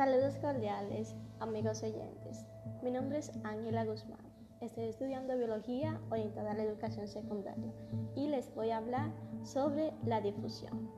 [0.00, 2.46] Saludos cordiales, amigos oyentes.
[2.82, 4.32] Mi nombre es Ángela Guzmán.
[4.62, 7.70] Estoy estudiando biología orientada a la educación secundaria
[8.16, 10.90] y les voy a hablar sobre la difusión.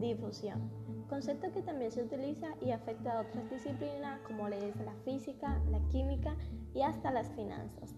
[0.00, 0.70] Difusión,
[1.10, 5.86] concepto que también se utiliza y afecta a otras disciplinas como es la física, la
[5.90, 6.34] química
[6.72, 7.94] y hasta las finanzas.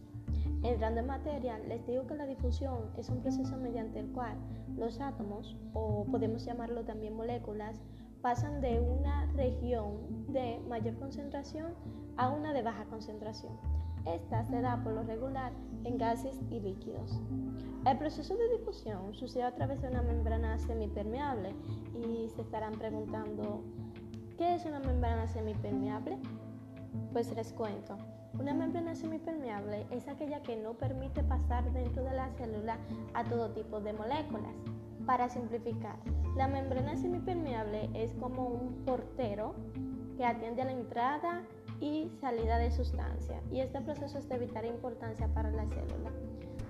[0.65, 4.37] Entrando en materia, les digo que la difusión es un proceso mediante el cual
[4.77, 7.80] los átomos, o podemos llamarlo también moléculas,
[8.23, 11.75] pasan de una región de mayor concentración
[12.17, 13.53] a una de baja concentración.
[14.07, 15.53] Esta se da por lo regular
[15.85, 17.21] en gases y líquidos.
[17.85, 21.55] El proceso de difusión sucede a través de una membrana semipermeable
[21.95, 23.62] y se estarán preguntando,
[24.39, 26.19] ¿qué es una membrana semipermeable?
[27.12, 27.97] Pues les cuento.
[28.39, 32.79] Una membrana semipermeable es aquella que no permite pasar dentro de la célula
[33.15, 34.55] a todo tipo de moléculas.
[35.07, 35.97] Para simplificar,
[36.37, 37.62] la membrana semipermeable
[38.02, 39.55] es como un portero
[40.17, 41.42] que atiende a la entrada
[41.81, 46.11] y salida de sustancia y este proceso es de vital importancia para la célula.